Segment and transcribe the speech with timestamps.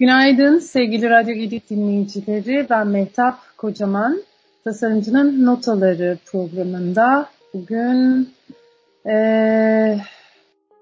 [0.00, 2.66] Günaydın sevgili Radyo Gedik dinleyicileri.
[2.70, 4.22] Ben Mehtap Kocaman.
[4.64, 8.28] Tasarımcının Notaları programında bugün
[9.06, 9.14] e,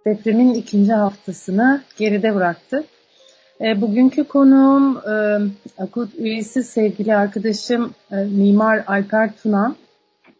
[0.06, 2.84] depremin ikinci haftasını geride bıraktık.
[3.60, 5.38] E, bugünkü konuğum e,
[5.82, 9.76] Akut üyesi sevgili arkadaşım e, Mimar Alper Tuna.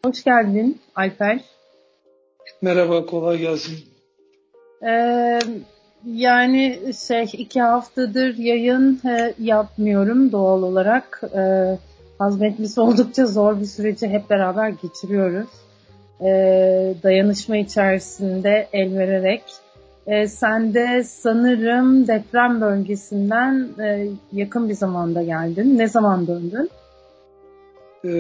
[0.04, 1.40] Hoş geldin Alper.
[2.62, 3.79] Merhaba, kolay gelsin.
[4.82, 5.38] Ee,
[6.07, 11.23] yani şey iki haftadır yayın e, yapmıyorum doğal olarak.
[11.37, 11.79] E,
[12.19, 15.48] hazmetmesi oldukça zor bir süreci hep beraber geçiriyoruz.
[16.20, 16.30] E,
[17.03, 19.42] dayanışma içerisinde el vererek.
[20.06, 25.78] E, sen de sanırım deprem bölgesinden e, yakın bir zamanda geldin.
[25.78, 26.70] Ne zaman döndün?
[28.05, 28.11] E,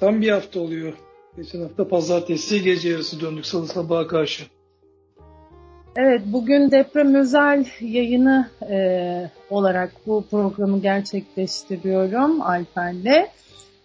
[0.00, 0.92] tam bir hafta oluyor.
[1.36, 4.44] Geçen hafta pazartesi gece yarısı döndük salı sabaha karşı.
[5.98, 13.26] Evet, bugün deprem özel yayını e, olarak bu programı gerçekleştiriyorum Alper'le.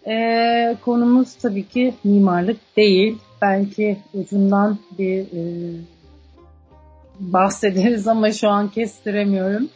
[0.06, 3.18] E, konumuz tabii ki mimarlık değil.
[3.42, 5.44] Belki ucundan bir e,
[7.20, 9.68] bahsederiz ama şu an kestiremiyorum.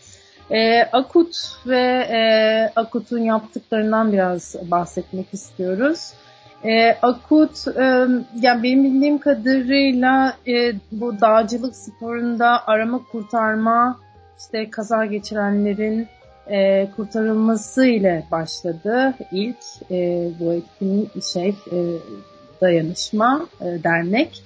[0.50, 2.20] E, Akut ve e,
[2.76, 6.12] Akut'un yaptıklarından biraz bahsetmek istiyoruz.
[6.64, 7.82] E, akut, e,
[8.40, 14.00] yani benim bildiğim kadarıyla e, bu dağcılık sporunda arama kurtarma,
[14.38, 16.08] işte kaza geçirenlerin
[16.50, 19.56] e, kurtarılması ile başladı ilk
[19.90, 21.78] e, bu etkinlik şey e,
[22.60, 24.42] dayanışma e, dernek.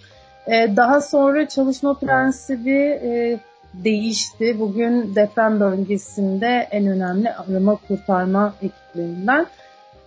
[0.46, 3.40] E, daha sonra çalışma prensibi e,
[3.74, 4.60] değişti.
[4.60, 9.46] Bugün deprem bölgesinde en önemli arama kurtarma ekiplerinden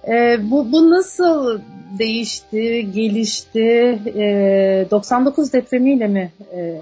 [0.08, 1.60] e, bu, bu nasıl
[2.00, 4.00] değişti, gelişti?
[4.16, 6.82] E, 99 depremiyle mi e,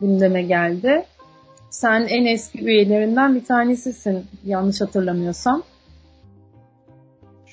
[0.00, 1.04] gündeme geldi?
[1.70, 5.62] Sen en eski üyelerinden bir tanesisin yanlış hatırlamıyorsam.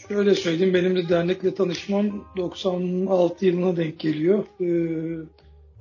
[0.08, 4.46] Şöyle söyleyeyim benim de dernekle tanışmam 96 yılına denk geliyor.
[4.62, 5.26] Ee,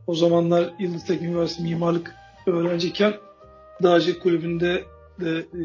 [0.06, 2.14] o zamanlar Yıldız Teknik Üniversitesi mimarlık
[2.46, 3.12] öğrenciyken
[3.82, 4.82] Dağcı Kulübü'nde
[5.20, 5.62] de e,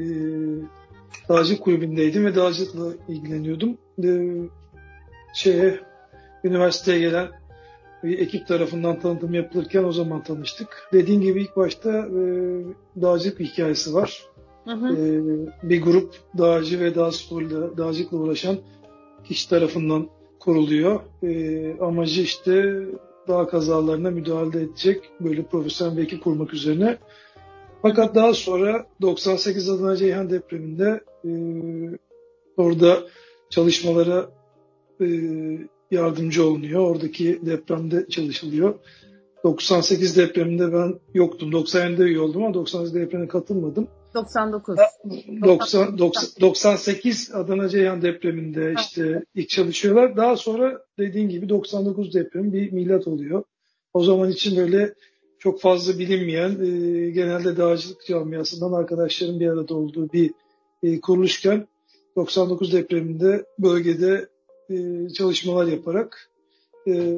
[1.30, 3.78] dağcılık kulübündeydim ve dağcılıkla ilgileniyordum.
[4.03, 4.36] Ee,
[5.34, 5.80] şeye,
[6.44, 7.28] üniversiteye gelen
[8.03, 10.90] bir ekip tarafından tanıtım yapılırken o zaman tanıştık.
[10.94, 12.22] Dediğin gibi ilk başta e,
[13.02, 14.25] dağcılık hikayesi var.
[14.66, 14.96] Hı hı.
[14.96, 18.58] E, bir grup dağcı ve dağ sporuyla, dağcılıkla uğraşan
[19.24, 20.08] kişi tarafından
[20.40, 21.00] kuruluyor.
[21.24, 22.84] E, amacı işte
[23.28, 26.98] dağ kazalarına müdahale edecek böyle profesyonel bir ekip kurmak üzerine.
[27.81, 31.31] Fakat daha sonra 98 Adana Ceyhan depreminde e,
[32.57, 32.97] orada
[33.50, 34.29] çalışmalara
[35.01, 35.07] e,
[35.91, 36.81] yardımcı olunuyor.
[36.81, 38.75] Oradaki depremde çalışılıyor.
[39.44, 41.51] 98 depreminde ben yoktum.
[41.51, 43.88] 97'de üye oldum ama 98 depremine katılmadım.
[44.16, 44.78] 99.
[45.44, 50.18] 90, 90, 98 Adana Ceyhan depreminde işte ilk çalışıyorlar.
[50.18, 53.44] Daha sonra dediğin gibi 99 deprem bir milat oluyor.
[53.94, 54.94] O zaman için böyle
[55.39, 60.31] çok fazla bilinmeyen, e, genelde dağcılık camiasından arkadaşların bir arada olduğu bir
[60.83, 61.67] e, kuruluşken
[62.16, 64.29] 99 depreminde bölgede
[64.69, 66.29] e, çalışmalar yaparak
[66.88, 67.17] e,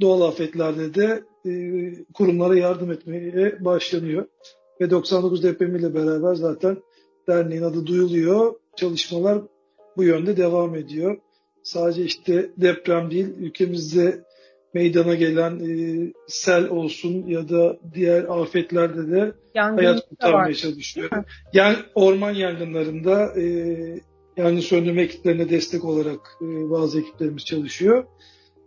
[0.00, 1.50] doğal afetlerde de e,
[2.14, 4.26] kurumlara yardım etmeye başlanıyor.
[4.80, 6.76] Ve 99 depremiyle beraber zaten
[7.28, 8.54] derneğin adı duyuluyor.
[8.76, 9.42] Çalışmalar
[9.96, 11.18] bu yönde devam ediyor.
[11.62, 14.24] Sadece işte deprem değil, ülkemizde
[14.76, 21.10] meydana gelen e, sel olsun ya da diğer afetlerde de Yangın hayat kurtarmaya çalışıyor.
[21.52, 23.44] Yani orman yangınlarında e,
[24.36, 28.04] yangın söndürme ekiplerine destek olarak e, bazı ekiplerimiz çalışıyor.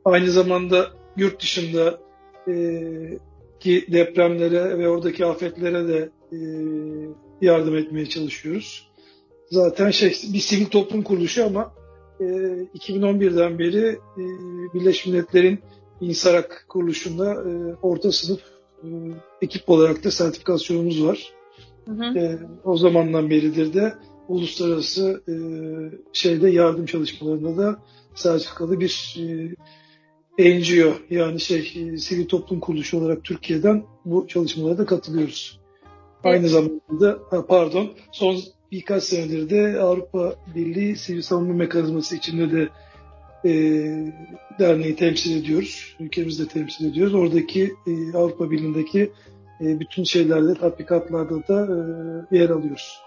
[0.05, 0.87] Aynı zamanda
[1.17, 1.99] yurt dışında
[2.47, 2.53] e,
[3.59, 6.37] ki depremlere ve oradaki afetlere de e,
[7.41, 8.89] yardım etmeye çalışıyoruz.
[9.51, 11.73] Zaten şey bir sivil toplum kuruluşu ama
[12.19, 13.87] e, 2011'den beri
[14.17, 14.23] e,
[14.73, 15.59] Birleşmiş Milletler'in
[16.01, 18.41] İnsarak kuruluşunda e, orta sınıf
[18.83, 18.87] e,
[19.41, 21.33] ekip olarak da sertifikasyonumuz var.
[21.85, 22.19] Hı hı.
[22.19, 23.93] E, o zamandan beridir de
[24.27, 25.33] uluslararası e,
[26.13, 27.79] şeyde yardım çalışmalarında da
[28.15, 29.15] sertifikalı bir
[30.37, 35.59] e, NGO yani şey e, sivil toplum kuruluşu olarak Türkiye'den bu çalışmalara da katılıyoruz.
[36.23, 36.35] Evet.
[36.35, 38.37] Aynı zamanda da pardon son
[38.71, 42.69] birkaç senedir de Avrupa Birliği Sivil Savunma Mekanizması içinde de
[43.45, 43.51] e,
[44.59, 45.95] derneği temsil ediyoruz.
[45.99, 47.13] Ülkemizde temsil ediyoruz.
[47.13, 49.11] Oradaki e, Avrupa Birliği'ndeki
[49.61, 51.67] e, bütün şeylerde, tatbikatlarda da
[52.31, 52.99] e, yer alıyoruz.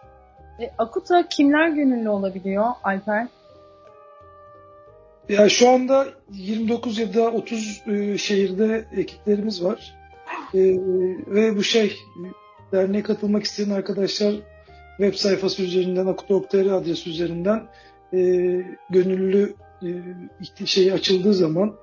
[0.60, 3.26] E, Akut'a kimler gönüllü olabiliyor Alper?
[5.28, 9.94] Ya şu anda 29 ya da 30 e, şehirde ekiplerimiz var.
[10.54, 10.60] E,
[11.26, 11.96] ve bu şey
[12.72, 14.34] derneğe katılmak isteyen arkadaşlar
[14.96, 17.62] web sayfası üzerinden akut.tr adresi üzerinden
[18.12, 18.18] e,
[18.90, 21.74] gönüllü e, şey açıldığı zaman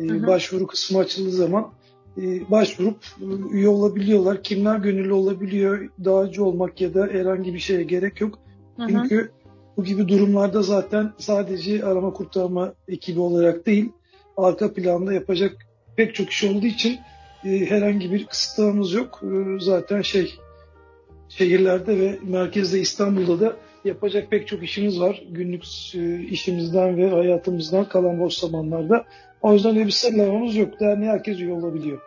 [0.00, 0.26] e, hı hı.
[0.26, 1.72] başvuru kısmı açıldığı zaman
[2.18, 4.42] e, başvurup e, üye olabiliyorlar.
[4.42, 5.88] Kimler gönüllü olabiliyor?
[6.04, 8.38] Dağcı olmak ya da herhangi bir şeye gerek yok.
[8.76, 8.88] Hı hı.
[8.88, 9.30] Çünkü
[9.76, 13.92] bu gibi durumlarda zaten sadece arama kurtarma ekibi olarak değil,
[14.36, 15.56] arka planda yapacak
[15.96, 16.98] pek çok iş olduğu için
[17.44, 19.22] e, herhangi bir kısıtlamamız yok.
[19.22, 20.34] E, zaten şey
[21.28, 25.22] şehirlerde ve merkezde İstanbul'da da yapacak pek çok işimiz var.
[25.30, 25.64] Günlük
[25.94, 29.04] e, işimizden ve hayatımızdan kalan boş zamanlarda.
[29.42, 30.80] O yüzden öyle bir sırlamamız yok.
[30.80, 31.98] Derneğe herkes üye olabiliyor.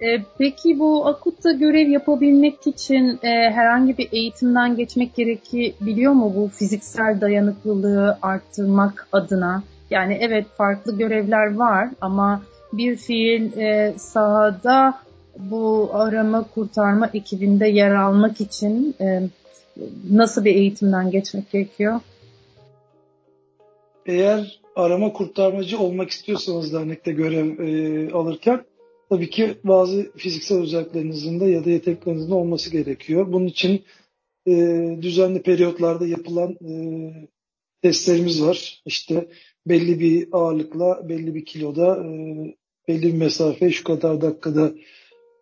[0.00, 0.06] E,
[0.38, 7.20] peki bu akutta görev yapabilmek için e, herhangi bir eğitimden geçmek gerekebiliyor mu bu fiziksel
[7.20, 9.62] dayanıklılığı arttırmak adına?
[9.90, 12.42] Yani evet farklı görevler var ama
[12.72, 14.94] bir fiil e, sahada
[15.38, 19.22] bu arama kurtarma ekibinde yer almak için e,
[20.10, 22.00] nasıl bir eğitimden geçmek gerekiyor?
[24.06, 28.64] Eğer arama kurtarmacı olmak istiyorsanız dernekte görev e, alırken
[29.10, 33.32] tabii ki bazı fiziksel özelliklerinizin de ya da yeteneklerinizin de olması gerekiyor.
[33.32, 33.84] Bunun için
[34.46, 34.52] e,
[35.02, 36.74] düzenli periyotlarda yapılan e,
[37.82, 38.82] testlerimiz var.
[38.86, 39.28] İşte
[39.66, 42.08] belli bir ağırlıkla, belli bir kiloda, e,
[42.88, 44.72] belli bir mesafe şu kadar dakikada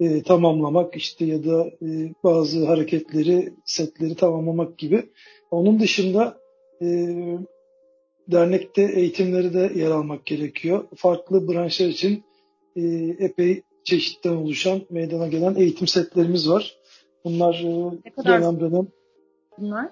[0.03, 5.11] e, tamamlamak işte ya da e, bazı hareketleri, setleri tamamlamak gibi.
[5.51, 6.39] Onun dışında
[6.83, 6.87] e,
[8.29, 10.85] dernekte eğitimleri de yer almak gerekiyor.
[10.97, 12.25] Farklı branşlar için
[12.77, 12.83] e,
[13.19, 16.77] epey çeşitten oluşan meydana gelen eğitim setlerimiz var.
[17.25, 18.89] Bunlar e, ne kadar dönem dönem.
[19.59, 19.91] Bunlar?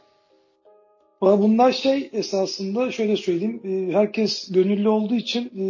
[1.21, 3.61] Bunlar şey esasında şöyle söyleyeyim.
[3.65, 5.65] E, herkes gönüllü olduğu için e,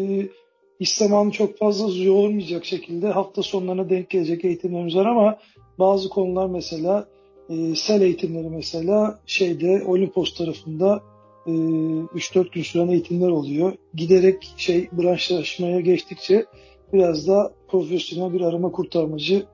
[0.80, 5.38] iş zamanı çok fazla yormayacak şekilde hafta sonlarına denk gelecek eğitimlerimiz var ama
[5.78, 7.08] bazı konular mesela
[7.48, 11.02] e, sel eğitimleri mesela şeyde Olimpos tarafında
[11.46, 13.72] e, 3-4 gün süren eğitimler oluyor.
[13.94, 16.46] Giderek şey branşlaşmaya geçtikçe
[16.92, 19.46] biraz da profesyonel bir arama kurtarmacı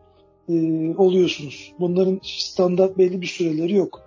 [0.48, 0.54] e,
[0.96, 1.72] oluyorsunuz.
[1.80, 4.02] Bunların standart belli bir süreleri yok.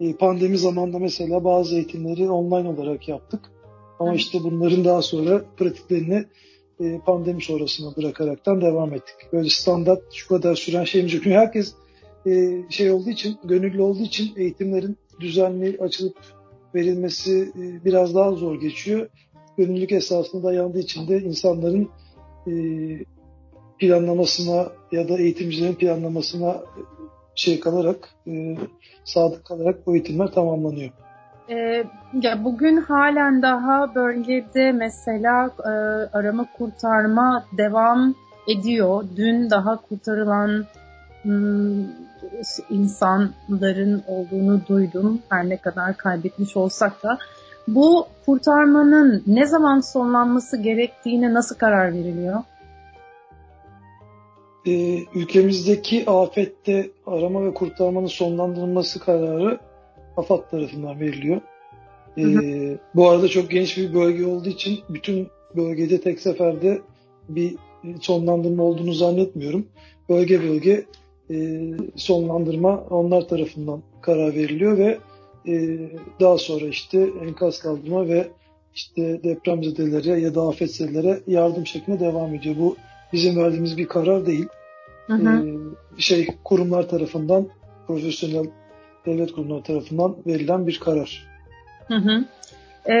[0.00, 3.40] E, pandemi zamanında mesela bazı eğitimleri online olarak yaptık.
[3.98, 6.24] Ama işte bunların daha sonra pratiklerini
[6.82, 9.32] e, pandemi sonrasına bırakaraktan devam ettik.
[9.32, 11.22] Böyle standart şu kadar süren şeyimiz yok.
[11.24, 11.74] Çünkü herkes
[12.26, 16.16] e, şey olduğu için, gönüllü olduğu için eğitimlerin düzenli açılıp
[16.74, 19.08] verilmesi e, biraz daha zor geçiyor.
[19.56, 21.88] Gönüllülük esasında dayandığı için de insanların
[23.78, 26.62] planlamasına ya da eğitimcilerin planlamasına
[27.34, 28.14] şey kalarak,
[29.04, 30.90] sadık kalarak bu eğitimler tamamlanıyor.
[31.52, 31.84] Ee,
[32.22, 35.68] ya bugün halen daha bölgede mesela e,
[36.12, 38.14] arama kurtarma devam
[38.48, 39.04] ediyor.
[39.16, 40.64] Dün daha kurtarılan
[41.22, 41.84] hmm,
[42.70, 45.22] insanların olduğunu duydum.
[45.28, 47.18] Her ne kadar kaybetmiş olsak da.
[47.68, 52.42] Bu kurtarmanın ne zaman sonlanması gerektiğine nasıl karar veriliyor?
[54.66, 59.58] Ee, ülkemizdeki afette arama ve kurtarmanın sonlandırılması kararı
[60.16, 61.40] AFAD tarafından veriliyor.
[62.18, 66.80] Ee, bu arada çok geniş bir bölge olduğu için bütün bölgede tek seferde
[67.28, 67.56] bir
[68.00, 69.66] sonlandırma olduğunu zannetmiyorum.
[70.08, 70.86] Bölge bölge
[71.30, 71.60] e,
[71.96, 74.98] sonlandırma onlar tarafından karar veriliyor ve
[75.48, 75.78] e,
[76.20, 78.28] daha sonra işte enkaz kaldırma ve
[78.74, 82.54] işte depremzedelere ya da afetzedelere yardım şeklinde devam ediyor.
[82.58, 82.76] Bu
[83.12, 84.46] bizim verdiğimiz bir karar değil.
[85.06, 85.46] Hı hı.
[85.98, 87.48] Ee, şey kurumlar tarafından
[87.86, 88.46] profesyonel
[89.06, 91.28] devlet kurumları tarafından verilen bir karar.
[91.88, 92.24] Hı hı.
[92.86, 92.94] E,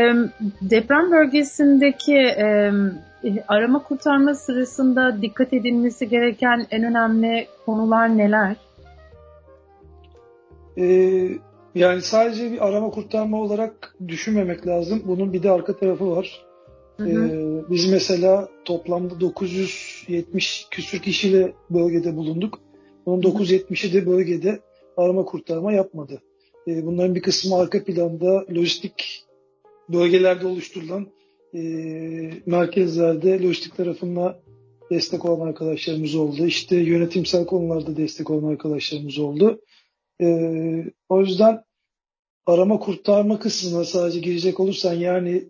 [0.62, 2.72] deprem bölgesindeki e,
[3.48, 8.56] arama kurtarma sırasında dikkat edilmesi gereken en önemli konular neler?
[10.78, 10.86] E,
[11.74, 15.02] yani sadece bir arama kurtarma olarak düşünmemek lazım.
[15.04, 16.44] Bunun bir de arka tarafı var.
[16.96, 17.08] Hı hı.
[17.08, 22.58] Ee, biz mesela toplamda 970 küsür kişiyle bölgede bulunduk.
[23.06, 24.60] Bunun 970'i de bölgede
[24.96, 26.22] arama kurtarma yapmadı.
[26.68, 29.24] E, bunların bir kısmı arka planda lojistik
[29.88, 31.06] bölgelerde oluşturulan
[31.54, 31.60] e,
[32.46, 34.40] merkezlerde lojistik tarafında
[34.90, 36.46] destek olan arkadaşlarımız oldu.
[36.46, 39.60] İşte yönetimsel konularda destek olan arkadaşlarımız oldu.
[40.20, 40.26] E,
[41.08, 41.64] o yüzden
[42.46, 45.44] arama kurtarma kısmına sadece girecek olursan yani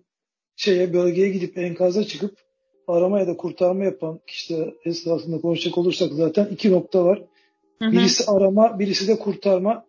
[0.57, 2.39] şeye bölgeye gidip enkaza çıkıp
[2.87, 7.23] arama ya da kurtarma yapan kişiler esnasında konuşacak olursak zaten iki nokta var.
[7.91, 9.85] Birisi arama, birisi de kurtarma.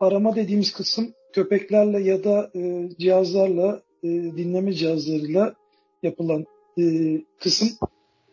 [0.00, 5.54] Arama dediğimiz kısım köpeklerle ya da e, cihazlarla, e, dinleme cihazlarıyla
[6.02, 6.44] yapılan
[6.78, 6.84] e,
[7.38, 7.68] kısım.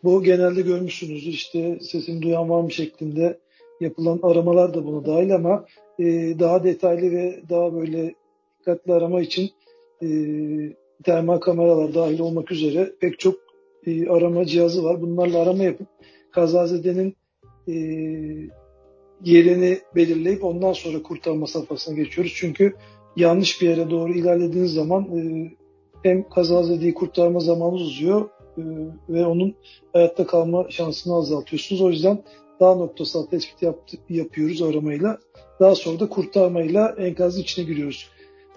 [0.04, 3.38] Bu genelde görmüşsünüzdür işte sesini duyan var mı şeklinde
[3.80, 5.64] yapılan aramalar da buna dahil ama
[5.98, 6.04] e,
[6.38, 8.14] daha detaylı ve daha böyle
[8.58, 9.50] dikkatli arama için
[10.02, 10.08] e,
[11.04, 13.34] termal kameralar dahil olmak üzere pek çok
[13.86, 15.02] e, arama cihazı var.
[15.02, 15.86] Bunlarla arama yapıp
[16.30, 17.16] kazazedenin
[17.68, 17.74] e,
[19.24, 22.32] yerini belirleyip ondan sonra kurtarma safhasına geçiyoruz.
[22.36, 22.74] Çünkü
[23.16, 25.50] yanlış bir yere doğru ilerlediğiniz zaman e,
[26.02, 28.28] hem kazazedeyi kurtarma zamanı uzuyor
[28.58, 28.62] e,
[29.08, 29.54] ve onun
[29.92, 31.82] hayatta kalma şansını azaltıyorsunuz.
[31.82, 32.22] O yüzden
[32.60, 35.18] daha noktasal tespit yaptı, yapıyoruz aramayla.
[35.60, 38.08] Daha sonra da kurtarmayla enkazın içine giriyoruz.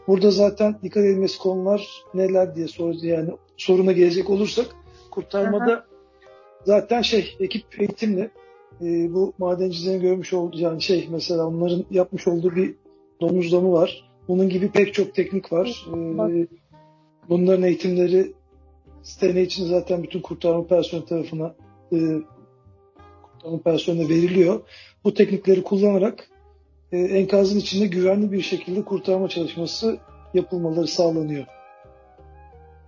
[0.08, 3.04] Burada zaten dikkat edilmesi konular neler diye soruyoruz.
[3.04, 4.66] Yani soruna gelecek olursak
[5.12, 5.86] kurtarmada Aha.
[6.66, 8.32] zaten şey ekip eğitimle
[8.82, 12.76] e, bu madencilerin görmüş olduğu yani şey mesela onların yapmış olduğu bir
[13.22, 14.10] domuzlama var.
[14.28, 15.86] Bunun gibi pek çok teknik var.
[16.30, 16.48] E,
[17.30, 18.34] bunların eğitimleri
[19.04, 21.56] sene için zaten bütün kurtarma personeli tarafına
[21.92, 21.98] e,
[23.34, 24.62] kurtarma personeline veriliyor.
[25.04, 26.30] Bu teknikleri kullanarak
[26.92, 29.98] e, enkazın içinde güvenli bir şekilde kurtarma çalışması
[30.34, 31.46] yapılmaları sağlanıyor.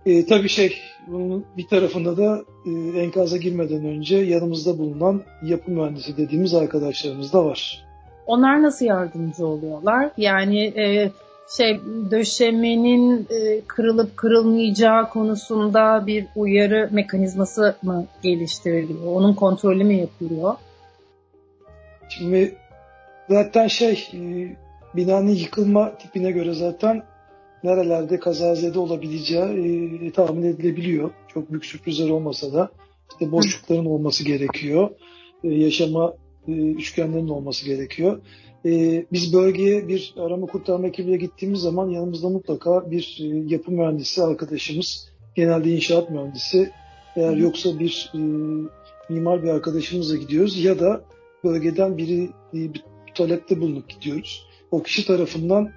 [0.06, 0.76] E, tabii şey,
[1.06, 7.44] bunun bir tarafında da e, enkaza girmeden önce yanımızda bulunan yapı mühendisi dediğimiz arkadaşlarımız da
[7.44, 7.84] var.
[8.26, 10.10] Onlar nasıl yardımcı oluyorlar?
[10.16, 11.10] Yani e,
[11.56, 11.80] şey
[12.10, 19.06] döşemenin e, kırılıp kırılmayacağı konusunda bir uyarı mekanizması mı geliştiriliyor?
[19.06, 20.54] Onun kontrolü mü yapılıyor?
[22.08, 22.54] Şimdi
[23.28, 24.20] zaten şey e,
[24.96, 27.02] binanın yıkılma tipine göre zaten
[27.64, 31.10] nerelerde kazazede olabileceği e, tahmin edilebiliyor.
[31.28, 32.70] Çok büyük sürprizler olmasa da
[33.12, 34.90] işte boşlukların olması gerekiyor.
[35.44, 36.14] E, yaşama
[36.48, 38.20] e, üçgenlerin olması gerekiyor.
[38.66, 44.22] E, biz bölgeye bir arama kurtarma ekibiyle gittiğimiz zaman yanımızda mutlaka bir e, yapı mühendisi
[44.22, 46.70] arkadaşımız, genelde inşaat mühendisi,
[47.16, 48.18] eğer yoksa bir e,
[49.12, 51.04] mimar bir arkadaşımızla gidiyoruz ya da
[51.44, 52.22] bölgeden biri
[52.54, 54.46] e, bir talepte bulunup gidiyoruz.
[54.70, 55.70] O kişi tarafından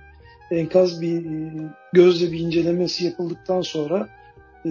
[0.57, 1.53] enkaz bir e,
[1.93, 4.09] gözle bir incelemesi yapıldıktan sonra
[4.65, 4.69] e,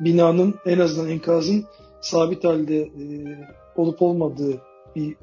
[0.00, 1.64] binanın en azından enkazın
[2.00, 2.94] sabit halde e,
[3.76, 4.60] olup olmadığı
[4.96, 5.16] bir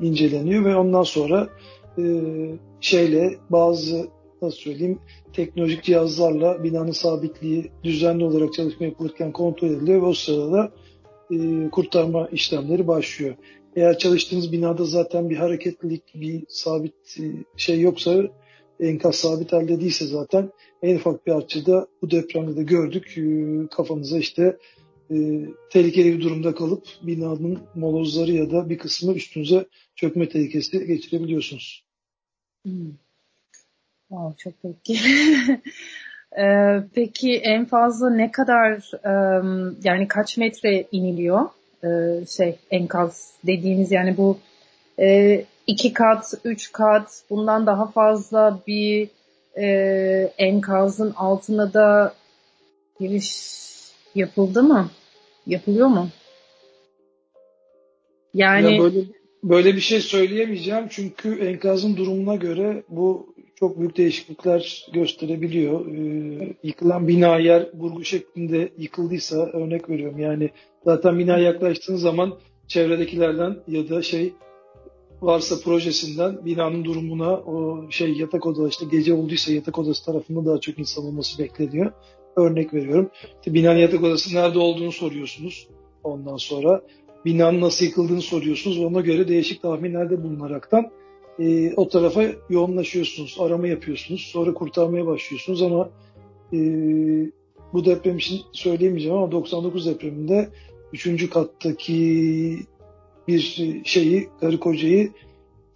[0.00, 1.48] inceleniyor ve ondan sonra
[1.98, 2.04] e,
[2.80, 4.08] şeyle bazı
[4.42, 4.98] nasıl söyleyeyim
[5.32, 10.72] teknolojik cihazlarla binanın sabitliği düzenli olarak çalışma yapılırken kontrol ediliyor ve o sırada
[11.30, 13.34] e, kurtarma işlemleri başlıyor.
[13.76, 17.18] Eğer çalıştığınız binada zaten bir hareketlilik, bir sabit
[17.56, 18.22] şey yoksa
[18.80, 20.50] enkaz sabit halde değilse zaten
[20.82, 23.18] en ufak bir açıda bu depremde de gördük.
[23.18, 23.22] E,
[23.76, 24.56] kafanıza işte
[25.10, 25.16] e,
[25.70, 31.84] tehlikeli bir durumda kalıp binanın molozları ya da bir kısmı üstünüze çökme tehlikesi geçirebiliyorsunuz.
[32.64, 32.92] Hmm.
[34.08, 34.98] Wow, çok peki.
[36.38, 41.48] ee, peki en fazla ne kadar um, yani kaç metre iniliyor
[41.84, 44.38] ee, şey enkaz dediğimiz yani bu
[44.98, 49.08] e, iki kat, üç kat bundan daha fazla bir
[49.56, 49.66] e,
[50.38, 52.14] enkazın altına da
[53.00, 53.54] giriş
[54.14, 54.90] yapıldı mı?
[55.46, 56.08] Yapılıyor mu?
[58.34, 59.00] Yani ya böyle,
[59.42, 65.86] böyle bir şey söyleyemeyeceğim çünkü enkazın durumuna göre bu çok büyük değişiklikler gösterebiliyor.
[65.86, 70.50] Ee, yıkılan bina yer burgu şeklinde yıkıldıysa örnek veriyorum yani
[70.84, 72.34] zaten bina yaklaştığın zaman
[72.68, 74.32] çevredekilerden ya da şey
[75.24, 80.60] varsa projesinden binanın durumuna o şey yatak odası işte gece olduysa yatak odası tarafında daha
[80.60, 81.92] çok insan olması bekleniyor.
[82.36, 83.10] Örnek veriyorum.
[83.38, 85.68] İşte binanın yatak odası nerede olduğunu soruyorsunuz.
[86.04, 86.82] Ondan sonra
[87.24, 88.78] binanın nasıl yıkıldığını soruyorsunuz.
[88.78, 90.90] Ona göre değişik tahminlerde bulunaraktan
[91.38, 93.36] e, o tarafa yoğunlaşıyorsunuz.
[93.38, 94.20] Arama yapıyorsunuz.
[94.20, 95.90] Sonra kurtarmaya başlıyorsunuz ama
[96.52, 96.58] e,
[97.72, 100.48] bu deprem için söyleyemeyeceğim ama 99 depreminde
[100.92, 101.30] 3.
[101.30, 102.58] kattaki
[103.28, 103.40] bir
[103.84, 105.12] şeyi, karı kocayı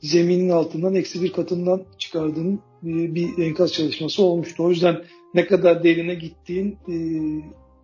[0.01, 4.65] zeminin altından eksi bir katından çıkardığın e, bir enkaz çalışması olmuştu.
[4.65, 4.97] O yüzden
[5.35, 6.95] ne kadar derine gittiğin e,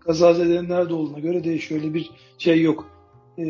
[0.00, 1.80] kazazelerin nerede olduğuna göre değişiyor.
[1.80, 2.88] Öyle bir şey yok.
[3.38, 3.44] E,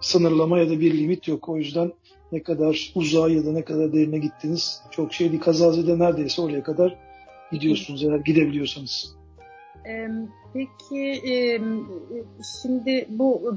[0.00, 1.48] sınırlama ya da bir limit yok.
[1.48, 1.92] O yüzden
[2.32, 5.42] ne kadar uzağa ya da ne kadar derine gittiniz çok şey değil.
[5.42, 6.98] Kazazede neredeyse oraya kadar
[7.52, 9.16] gidiyorsunuz eğer gidebiliyorsanız.
[10.54, 11.22] Peki
[12.62, 13.56] şimdi bu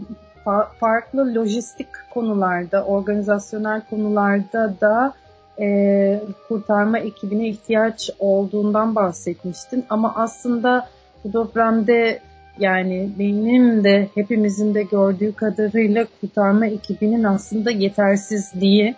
[0.80, 5.14] farklı lojistik konularda, organizasyonel konularda da
[5.60, 9.86] e, kurtarma ekibine ihtiyaç olduğundan bahsetmiştin.
[9.90, 10.88] Ama aslında
[11.24, 12.20] bu depremde
[12.60, 18.96] yani benim de hepimizin de gördüğü kadarıyla kurtarma ekibinin aslında yetersizliği,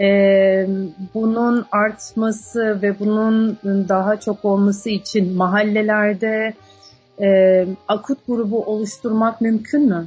[0.00, 0.66] e,
[1.14, 6.54] bunun artması ve bunun daha çok olması için mahallelerde
[7.20, 10.06] e, akut grubu oluşturmak mümkün mü?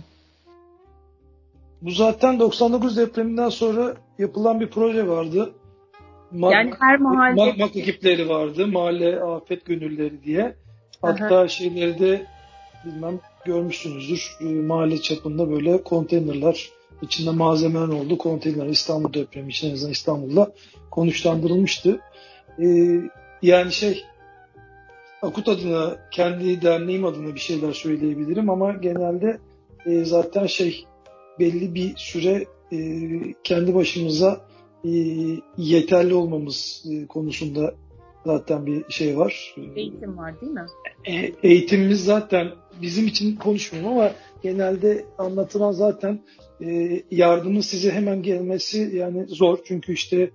[1.84, 5.54] Bu zaten 99 depreminden sonra yapılan bir proje vardı.
[6.32, 8.68] MAK, yani her mahalle MAK, MAK ekipleri vardı.
[8.68, 10.56] Mahalle afet gönülleri diye.
[11.02, 11.48] Hatta Aha.
[11.48, 12.26] şeyleri de
[12.86, 14.38] bilmem görmüşsünüzdür.
[14.42, 16.70] E, mahalle çapında böyle konteynerler
[17.02, 18.18] içinde malzemeler oldu.
[18.18, 20.54] Konteyner İstanbul depremi için en azından İstanbul'da
[20.92, 22.00] konuşlandırılmıştı.
[22.60, 23.00] Ee,
[23.42, 24.04] yani şey
[25.22, 29.38] Akut adına, kendi derneğim adına bir şeyler söyleyebilirim ama genelde
[29.86, 30.86] e, zaten şey
[31.40, 32.78] belli bir süre e,
[33.44, 34.42] kendi başımıza
[34.86, 34.90] e,
[35.58, 37.76] yeterli olmamız e, konusunda
[38.26, 39.56] zaten bir şey var.
[39.76, 40.66] Eğitim var değil mi?
[41.06, 41.14] E,
[41.50, 42.48] eğitimimiz zaten
[42.82, 44.12] bizim için konuşmuyorum ama
[44.44, 46.20] genelde anlatılan zaten
[46.62, 49.58] e, yardımın size hemen gelmesi yani zor.
[49.66, 50.32] Çünkü işte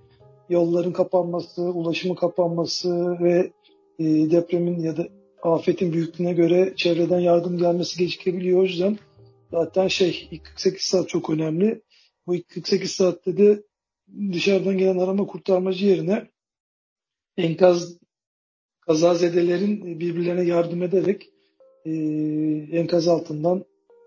[0.49, 3.51] yolların kapanması, ulaşımın kapanması ve
[3.99, 5.07] e, depremin ya da
[5.43, 8.59] afetin büyüklüğüne göre çevreden yardım gelmesi gecikebiliyor.
[8.59, 8.97] O yüzden
[9.51, 11.81] zaten şey 48 saat çok önemli.
[12.27, 13.63] Bu 48 saatte de
[14.31, 16.27] dışarıdan gelen arama kurtarmacı yerine
[17.37, 17.97] enkaz
[18.81, 21.29] kazazedelerin birbirlerine yardım ederek
[21.85, 21.91] e,
[22.71, 23.65] enkaz altından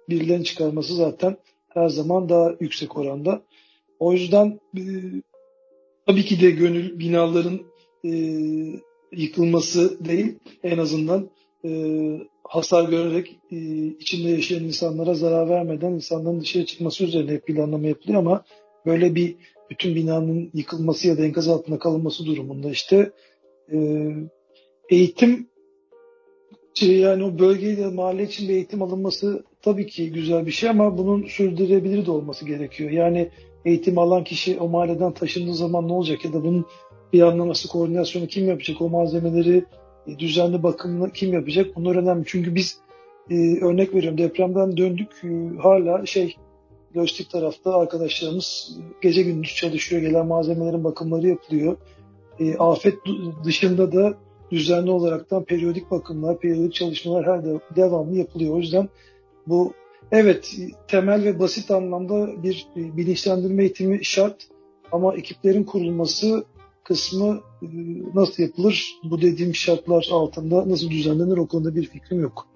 [0.09, 1.37] birilerini çıkarması zaten
[1.69, 3.43] her zaman daha yüksek oranda.
[3.99, 4.83] O yüzden e,
[6.07, 7.61] tabii ki de gönül binaların
[8.05, 8.11] e,
[9.13, 11.31] yıkılması değil en azından
[11.65, 11.71] e,
[12.45, 18.45] hasar görerek e, içinde yaşayan insanlara zarar vermeden insanların dışarı çıkması üzerine planlama yapılıyor ama
[18.87, 19.37] böyle bir
[19.71, 23.11] bütün binanın yıkılması ya da enkaz altında kalınması durumunda işte
[23.73, 24.09] e,
[24.91, 25.49] eğitim
[26.81, 31.27] yani o bölgeyle mahalle için bir eğitim alınması tabii ki güzel bir şey ama bunun
[31.27, 32.91] sürdürülebilir de olması gerekiyor.
[32.91, 33.31] Yani
[33.65, 36.67] eğitim alan kişi o mahalleden taşındığı zaman ne olacak ya da bunun
[37.13, 38.81] planlaması, koordinasyonu kim yapacak?
[38.81, 39.65] O malzemeleri
[40.07, 41.77] e, düzenli bakımını kim yapacak?
[41.77, 42.25] Bunlar önemli.
[42.27, 42.79] Çünkü biz
[43.31, 46.37] e, örnek veriyorum depremden döndük e, hala şey
[46.97, 50.03] lojistik tarafta arkadaşlarımız gece gündüz çalışıyor.
[50.03, 51.77] Gelen malzemelerin bakımları yapılıyor.
[52.41, 52.95] E, afet
[53.45, 54.15] dışında da
[54.51, 58.55] düzenli olaraktan periyodik bakımlar, periyodik çalışmalar her de, devamlı yapılıyor.
[58.55, 58.89] O yüzden
[59.47, 59.73] bu
[60.13, 60.57] evet
[60.89, 64.49] temel ve basit anlamda bir bilinçlendirme eğitimi şart
[64.93, 66.45] ama ekiplerin kurulması
[66.85, 67.67] kısmı e,
[68.15, 68.95] nasıl yapılır?
[69.05, 72.47] Bu dediğim şartlar altında nasıl düzenlenir o konuda bir fikrim yok.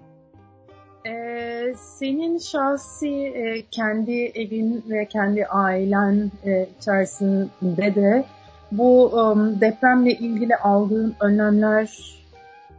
[1.06, 8.24] Ee, senin şahsi e, kendi evin ve kendi ailen e, içerisinde de
[8.72, 9.12] bu
[9.60, 12.16] depremle ilgili aldığın önlemler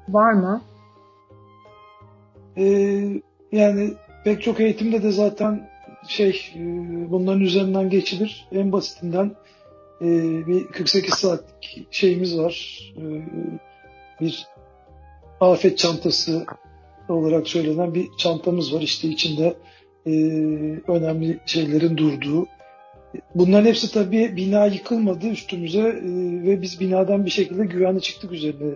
[0.10, 0.62] var mı?
[2.58, 5.70] Ee, yani pek çok eğitimde de zaten
[6.08, 6.54] şey
[7.10, 8.48] bunların üzerinden geçilir.
[8.52, 9.32] En basitinden
[10.02, 10.08] e,
[10.48, 11.44] bir 48 saat
[11.92, 12.80] şeyimiz var.
[12.98, 13.04] E,
[14.22, 14.48] bir
[15.40, 16.46] afet çantası
[17.10, 18.82] olarak söylenen bir çantamız var.
[18.82, 19.58] İşte içinde
[20.06, 20.12] e,
[20.88, 22.48] önemli şeylerin durduğu.
[23.36, 26.04] Bunların hepsi tabii bina yıkılmadı üstümüze e,
[26.44, 28.76] ve biz binadan bir şekilde güvenli çıktık üzerine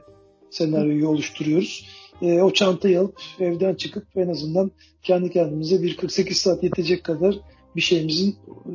[0.50, 1.86] senaryoyu oluşturuyoruz.
[2.22, 4.72] E, o çantayı alıp evden çıkıp en azından
[5.04, 7.36] kendi kendimize bir 48 saat yetecek kadar
[7.76, 8.74] bir şeyimizin e,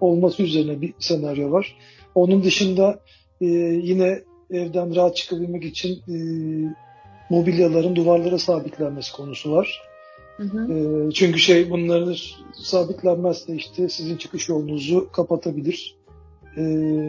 [0.00, 1.76] olması üzerine bir senaryo var.
[2.14, 3.00] Onun dışında
[3.40, 3.46] e,
[3.82, 6.16] yine evden rahat çıkabilmek için e,
[7.30, 9.82] mobilyaların duvarlara sabitlenmesi konusu var.
[10.36, 11.10] Hı hı.
[11.14, 12.14] çünkü şey bunların
[12.52, 15.96] sabitlenmezse işte sizin çıkış yolunuzu kapatabilir.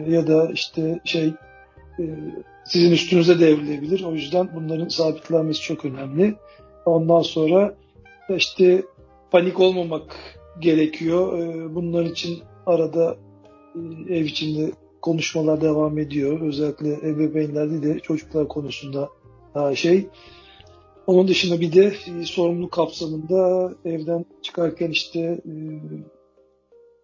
[0.08, 1.32] ya da işte şey
[2.66, 4.04] sizin üstünüze devrilebilir.
[4.04, 6.34] O yüzden bunların sabitlenmesi çok önemli.
[6.84, 7.74] Ondan sonra
[8.28, 8.82] işte
[9.30, 10.16] panik olmamak
[10.60, 11.38] gerekiyor.
[11.38, 13.16] Ee, bunlar için arada
[13.74, 16.40] e, ev içinde konuşmalar devam ediyor.
[16.40, 19.08] Özellikle ebeveynlerde de çocuklar konusunda
[19.54, 20.06] daha şey.
[21.06, 25.52] Onun dışında bir de e, sorumluluk kapsamında evden çıkarken işte e,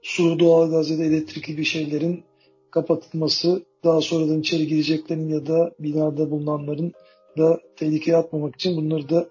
[0.03, 2.25] su, doğalgaz ya da elektrikli bir şeylerin
[2.71, 6.93] kapatılması, daha sonradan içeri gireceklerin ya da binada bulunanların
[7.39, 9.29] da tehlikeye atmamak için bunları da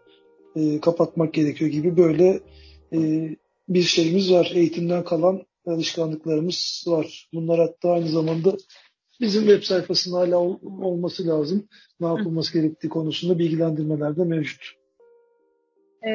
[0.56, 2.40] e, kapatmak gerekiyor gibi böyle
[2.94, 3.30] e,
[3.74, 4.52] bir şeyimiz var.
[4.56, 7.30] Eğitimden kalan alışkanlıklarımız var.
[7.34, 8.58] Bunlar hatta aynı zamanda
[9.22, 11.68] bizim web sayfasında hala ol, olması lazım.
[12.00, 14.82] Ne yapılması gerektiği konusunda bilgilendirmeler de mevcut.
[16.04, 16.10] Ee,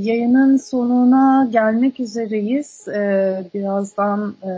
[0.00, 2.88] yayının sonuna gelmek üzereyiz.
[2.88, 4.50] Ee, birazdan e,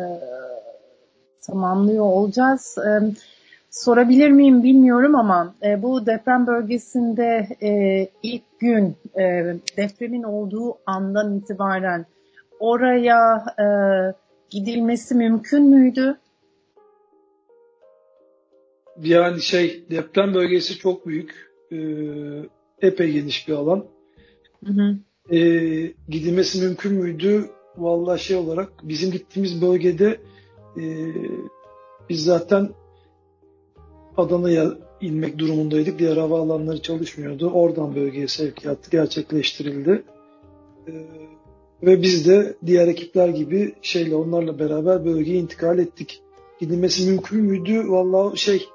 [1.46, 2.78] tamamlıyor olacağız.
[2.78, 3.14] Ee,
[3.70, 9.22] sorabilir miyim bilmiyorum ama e, bu deprem bölgesinde e, ilk gün e,
[9.76, 12.06] depremin olduğu andan itibaren
[12.60, 13.66] oraya e,
[14.50, 16.18] gidilmesi mümkün müydü?
[19.02, 21.50] Yani şey deprem bölgesi çok büyük.
[21.72, 21.78] E,
[22.82, 23.84] epey geniş bir alan.
[24.66, 24.96] Hı hı.
[25.36, 25.38] E,
[26.08, 27.50] gidilmesi mümkün müydü?
[27.76, 30.20] Vallahi şey olarak bizim gittiğimiz bölgede
[30.76, 30.84] e,
[32.08, 32.68] biz zaten
[34.16, 35.98] Adana'ya inmek durumundaydık.
[35.98, 37.50] Diğer havaalanları çalışmıyordu.
[37.50, 40.02] Oradan bölgeye sevkiyat gerçekleştirildi.
[40.88, 40.92] E,
[41.82, 46.22] ve biz de diğer ekipler gibi şeyle onlarla beraber bölgeye intikal ettik.
[46.60, 47.88] Gidilmesi mümkün müydü?
[47.88, 48.68] Vallahi şey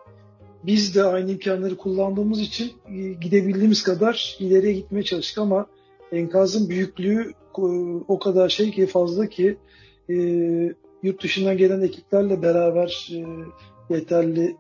[0.64, 5.66] biz de aynı imkanları kullandığımız için e, gidebildiğimiz kadar ileriye gitmeye çalıştık ama
[6.12, 7.62] enkazın büyüklüğü e,
[8.08, 9.58] o kadar şey ki fazla ki
[10.10, 10.16] e,
[11.04, 13.26] yurt dışından gelen ekiplerle beraber e,
[13.94, 14.56] yeterli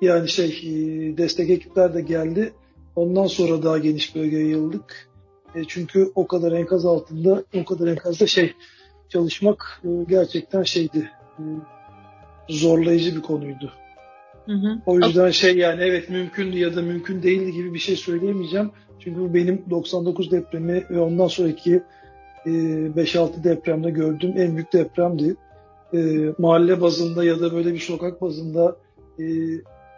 [0.00, 2.52] yani şey e, destek ekipler de geldi.
[2.96, 5.07] Ondan sonra daha geniş bölgeye yayıldık.
[5.54, 8.54] E, çünkü o kadar enkaz altında, o kadar enkazda şey
[9.08, 11.10] çalışmak e, gerçekten şeydi.
[11.38, 11.42] E,
[12.48, 13.72] zorlayıcı bir konuydu.
[14.46, 14.78] Hı hı.
[14.86, 18.70] O yüzden şey yani evet mümkündü ya da mümkün değildi gibi bir şey söyleyemeyeceğim.
[18.98, 21.82] Çünkü bu benim 99 depremi ve ondan sonraki
[22.46, 25.36] e, 5-6 depremde gördüğüm en büyük depremdi.
[25.94, 25.98] E,
[26.38, 28.76] mahalle bazında ya da böyle bir sokak bazında
[29.18, 29.24] e,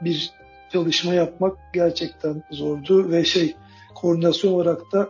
[0.01, 0.31] bir
[0.73, 3.55] çalışma yapmak gerçekten zordu ve şey
[3.95, 5.09] koordinasyon olarak da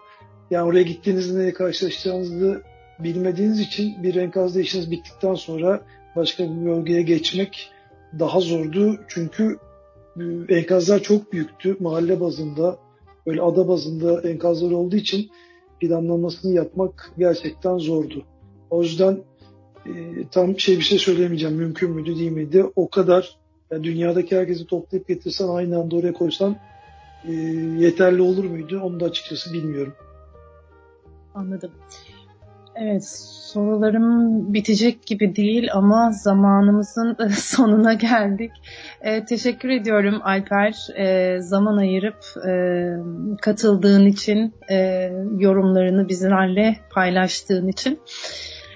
[0.51, 2.63] yani oraya gittiğinizde neyle karşılaşacağınızı
[2.99, 5.81] bilmediğiniz için bir enkazda işiniz bittikten sonra
[6.17, 7.71] başka bir bölgeye geçmek
[8.19, 9.01] daha zordu.
[9.09, 9.59] Çünkü
[10.49, 11.77] e, enkazlar çok büyüktü.
[11.81, 12.79] Mahalle bazında,
[13.27, 15.31] böyle ada bazında enkazlar olduğu için
[15.81, 18.25] planlamasını yapmak gerçekten zordu.
[18.71, 19.19] O yüzden
[19.87, 19.93] e,
[20.31, 21.57] tam şey bir şey söyleyemeyeceğim.
[21.57, 22.65] Mümkün müydü değil miydi?
[22.77, 23.37] O kadar
[23.71, 26.57] yani dünyadaki herkesi toplayıp getirsen aynı anda oraya koysan
[27.29, 27.33] e,
[27.79, 28.81] yeterli olur muydu?
[28.83, 29.95] Onu da açıkçası bilmiyorum.
[31.35, 31.71] Anladım.
[32.75, 33.09] Evet,
[33.53, 38.51] sorularım bitecek gibi değil ama zamanımızın sonuna geldik.
[39.01, 42.53] E, teşekkür ediyorum Alper, e, zaman ayırıp e,
[43.43, 44.77] katıldığın için, e,
[45.39, 48.01] yorumlarını bizlerle paylaştığın için.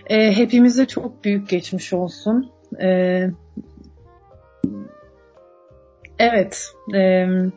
[0.07, 2.51] E, hepimize çok büyük geçmiş olsun.
[2.83, 3.21] E,
[6.19, 7.53] evet, evet.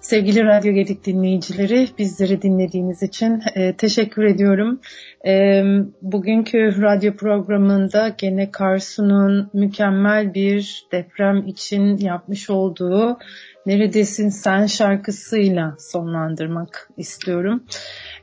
[0.00, 4.80] Sevgili Radyo Gedik dinleyicileri bizleri dinlediğiniz için e, teşekkür ediyorum.
[5.26, 5.62] E,
[6.02, 13.18] bugünkü radyo programında gene Karsu'nun mükemmel bir deprem için yapmış olduğu
[13.66, 17.64] Neredesin Sen şarkısıyla sonlandırmak istiyorum.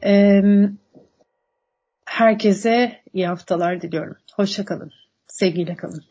[0.03, 0.41] E,
[2.05, 4.15] herkese iyi haftalar diliyorum.
[4.35, 4.91] Hoşçakalın.
[5.27, 6.03] Sevgiyle kalın.